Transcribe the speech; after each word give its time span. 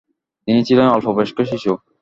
তিনি 0.47 0.59
ছিলেন 0.67 0.87
অল্প 0.89 1.07
বয়স্ক 1.15 1.37
শিশু। 1.51 1.71